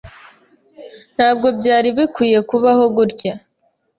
Ntabwo 1.15 1.47
byari 1.59 1.89
bikwiye 1.97 2.39
kubaho 2.49 2.85
gutya. 2.95 3.33